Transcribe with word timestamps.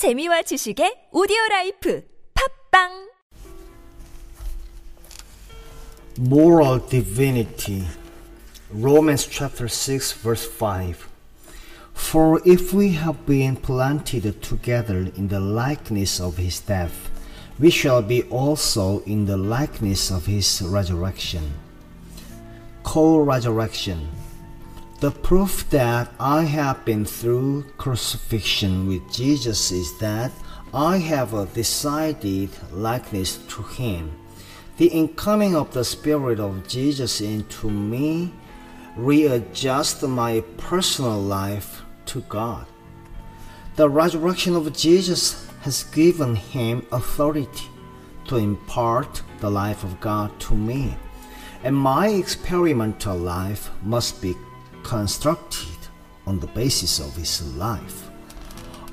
재미와 0.00 0.40
지식의 0.48 1.12
오디오 1.12 1.36
라이프 1.50 2.02
팟빵 2.32 3.10
moral 6.18 6.80
divinity. 6.88 7.84
Romans 8.72 9.28
chapter 9.28 9.68
6, 9.68 10.24
verse 10.24 10.48
5. 10.48 11.06
For 11.92 12.40
if 12.46 12.72
we 12.72 12.96
have 12.96 13.26
been 13.26 13.56
planted 13.56 14.24
together 14.40 15.12
in 15.20 15.28
the 15.28 15.38
likeness 15.38 16.18
of 16.18 16.38
his 16.38 16.64
death, 16.64 17.12
we 17.60 17.68
shall 17.68 18.00
be 18.00 18.22
also 18.32 19.04
in 19.04 19.26
the 19.26 19.36
likeness 19.36 20.10
of 20.10 20.24
his 20.24 20.62
resurrection. 20.64 21.60
Co 22.84 23.18
resurrection. 23.18 24.08
The 25.00 25.10
proof 25.10 25.66
that 25.70 26.12
I 26.20 26.42
have 26.42 26.84
been 26.84 27.06
through 27.06 27.64
crucifixion 27.78 28.86
with 28.86 29.10
Jesus 29.10 29.72
is 29.72 29.96
that 29.96 30.30
I 30.74 30.98
have 30.98 31.32
a 31.32 31.46
decided 31.46 32.50
likeness 32.70 33.38
to 33.48 33.62
him. 33.62 34.12
The 34.76 34.88
incoming 34.88 35.56
of 35.56 35.72
the 35.72 35.86
Spirit 35.86 36.38
of 36.38 36.68
Jesus 36.68 37.22
into 37.22 37.70
me 37.70 38.34
readjusts 38.94 40.02
my 40.02 40.42
personal 40.58 41.18
life 41.18 41.80
to 42.04 42.20
God. 42.28 42.66
The 43.76 43.88
resurrection 43.88 44.54
of 44.54 44.70
Jesus 44.76 45.48
has 45.62 45.84
given 45.84 46.36
him 46.36 46.84
authority 46.92 47.68
to 48.26 48.36
impart 48.36 49.22
the 49.40 49.50
life 49.50 49.82
of 49.82 49.98
God 49.98 50.38
to 50.40 50.54
me, 50.54 50.94
and 51.64 51.74
my 51.74 52.08
experimental 52.08 53.16
life 53.16 53.70
must 53.82 54.20
be 54.20 54.36
constructed 54.82 55.78
on 56.26 56.38
the 56.40 56.46
basis 56.48 57.00
of 57.00 57.16
his 57.16 57.56
life. 57.56 58.10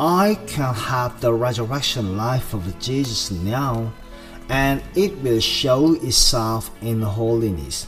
I 0.00 0.38
can 0.46 0.74
have 0.74 1.20
the 1.20 1.32
resurrection 1.32 2.16
life 2.16 2.54
of 2.54 2.78
Jesus 2.78 3.30
now, 3.30 3.92
and 4.48 4.82
it 4.94 5.18
will 5.18 5.40
show 5.40 5.94
itself 5.94 6.70
in 6.80 7.02
holiness. 7.02 7.86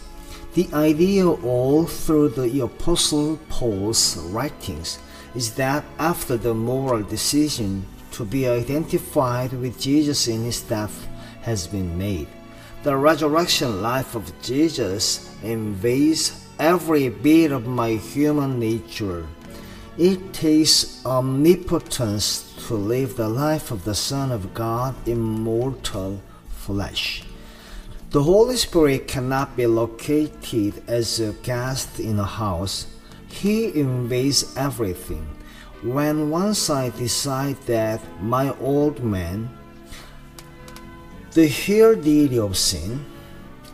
The 0.55 0.69
idea 0.75 1.29
all 1.29 1.87
through 1.87 2.31
the 2.31 2.61
Apostle 2.61 3.39
Paul's 3.49 4.17
writings 4.33 4.99
is 5.37 5.55
that 5.55 5.85
after 6.01 6.37
the 6.37 6.53
moral 6.53 7.05
decision 7.05 7.87
to 8.13 8.25
be 8.25 8.49
identified 8.49 9.53
with 9.53 9.81
Jesus 9.81 10.27
in 10.27 10.43
his 10.43 10.63
death 10.63 11.07
has 11.43 11.69
been 11.69 11.97
made, 11.97 12.27
the 12.83 12.97
resurrection 12.97 13.81
life 13.81 14.17
of 14.17 14.33
Jesus 14.43 15.33
invades 15.45 16.40
every 16.61 17.09
bit 17.09 17.51
of 17.51 17.67
my 17.67 17.93
human 17.93 18.61
nature. 18.61 19.27
It 19.97 20.35
takes 20.35 21.05
omnipotence 21.07 22.55
to 22.69 22.75
live 22.75 23.17
the 23.17 23.29
life 23.29 23.71
of 23.71 23.85
the 23.85 23.95
Son 23.95 24.31
of 24.31 24.53
God 24.53 24.95
in 25.09 25.19
mortal 25.19 26.21
flesh. 26.51 27.25
The 28.11 28.23
Holy 28.23 28.57
Spirit 28.57 29.09
cannot 29.09 29.57
be 29.57 29.67
located 29.67 30.83
as 30.87 31.19
a 31.19 31.33
guest 31.33 31.99
in 31.99 32.19
a 32.19 32.25
house. 32.25 32.87
He 33.31 33.81
invades 33.81 34.55
everything. 34.57 35.27
When 35.83 36.29
once 36.29 36.69
I 36.69 36.91
decide 36.91 37.57
that 37.63 38.01
my 38.21 38.55
old 38.61 39.03
man, 39.03 39.49
the 41.33 41.49
heredity 41.49 42.39
of 42.39 42.59
sin, 42.59 43.07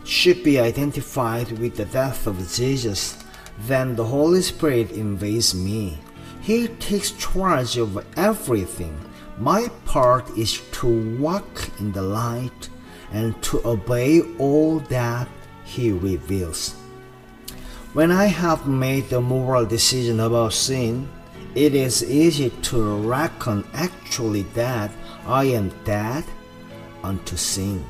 should 0.06 0.42
be 0.44 0.60
identified 0.60 1.50
with 1.58 1.76
the 1.76 1.84
death 1.86 2.26
of 2.26 2.38
Jesus, 2.52 3.22
then 3.66 3.96
the 3.96 4.04
Holy 4.04 4.40
Spirit 4.40 4.92
invades 4.92 5.54
me. 5.54 5.98
He 6.40 6.68
takes 6.68 7.10
charge 7.10 7.76
of 7.76 8.04
everything. 8.16 8.96
My 9.38 9.68
part 9.84 10.30
is 10.38 10.62
to 10.72 11.18
walk 11.18 11.70
in 11.80 11.92
the 11.92 12.02
light 12.02 12.70
and 13.12 13.40
to 13.42 13.66
obey 13.66 14.22
all 14.38 14.78
that 14.88 15.28
He 15.64 15.90
reveals. 15.90 16.74
When 17.92 18.12
I 18.12 18.26
have 18.26 18.68
made 18.68 19.08
the 19.08 19.20
moral 19.20 19.66
decision 19.66 20.20
about 20.20 20.52
sin, 20.52 21.08
it 21.54 21.74
is 21.74 22.04
easy 22.04 22.50
to 22.50 22.96
reckon 22.98 23.64
actually 23.72 24.42
that 24.54 24.90
I 25.26 25.44
am 25.44 25.72
dead 25.84 26.24
unto 27.02 27.36
sin. 27.36 27.84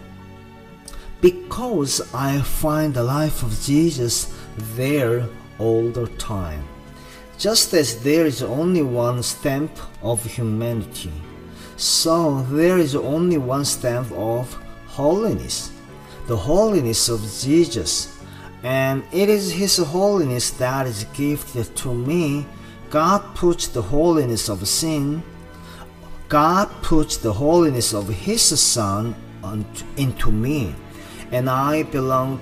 Because 1.21 2.00
I 2.15 2.41
find 2.41 2.94
the 2.94 3.03
life 3.03 3.43
of 3.43 3.60
Jesus 3.62 4.34
there 4.77 5.27
all 5.59 5.88
the 5.91 6.06
time. 6.19 6.62
Just 7.38 7.75
as 7.75 8.03
there 8.03 8.27
is 8.27 8.43
only 8.43 8.82
one 8.82 9.22
stamp 9.22 9.71
of 10.03 10.25
humanity, 10.25 11.12
so 11.76 12.43
there 12.43 12.78
is 12.78 12.97
only 12.97 13.37
one 13.37 13.65
stamp 13.65 14.10
of 14.12 14.53
holiness, 14.87 15.71
the 16.26 16.37
holiness 16.37 17.09
of 17.09 17.21
Jesus. 17.41 18.19
And 18.62 19.05
it 19.12 19.28
is 19.28 19.53
His 19.53 19.76
holiness 19.76 20.50
that 20.53 20.87
is 20.87 21.05
gifted 21.12 21.76
to 21.76 21.94
me. 21.94 22.47
God 22.88 23.34
puts 23.34 23.69
the 23.69 23.82
holiness 23.82 24.49
of 24.49 24.66
sin, 24.66 25.22
God 26.28 26.69
puts 26.82 27.19
the 27.19 27.32
holiness 27.32 27.93
of 27.93 28.09
His 28.09 28.43
Son 28.60 29.15
into 29.97 30.32
me, 30.32 30.75
and 31.36 31.50
I 31.50 31.82
belong. 31.82 32.41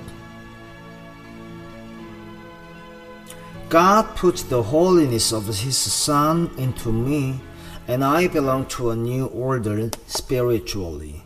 God 3.68 4.14
put 4.14 4.36
the 4.48 4.62
holiness 4.62 5.32
of 5.32 5.46
His 5.46 5.76
Son 5.76 6.48
into 6.58 6.92
me, 6.92 7.40
and 7.88 8.04
I 8.04 8.28
belong 8.28 8.66
to 8.66 8.90
a 8.90 8.96
new 8.96 9.26
order 9.26 9.90
spiritually. 10.06 11.24